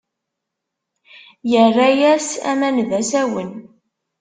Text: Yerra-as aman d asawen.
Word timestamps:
Yerra-as 1.51 2.27
aman 2.51 2.77
d 2.89 2.91
asawen. 2.99 3.51